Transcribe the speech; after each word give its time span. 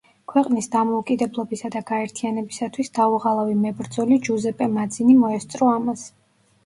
ქვეყნის 0.31 0.67
დამოუკიდებლობისა 0.75 1.69
და 1.75 1.81
გაერთიანებისათვის 1.91 2.91
დაუღალავი 3.01 3.53
მებრძოლი 3.67 4.19
ჯუზეპე 4.29 4.71
მაძინი 4.79 5.19
მოესწრო 5.23 5.71
ამას. 5.79 6.09